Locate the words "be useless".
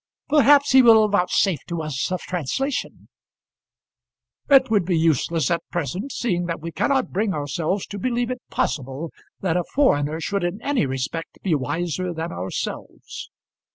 4.83-5.51